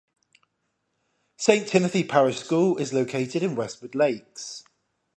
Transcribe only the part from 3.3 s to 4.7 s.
in Westwood Lakes.